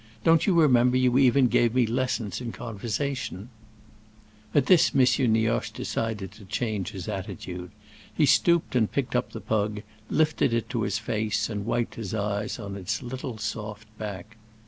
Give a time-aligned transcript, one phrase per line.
[0.23, 3.49] Don't you remember you even gave lessons in conversation?"
[4.55, 5.01] At this M.
[5.31, 7.69] Nioche decided to change his attitude.
[8.11, 12.15] He stooped and picked up the pug, lifted it to his face and wiped his
[12.15, 14.37] eyes on its little soft back.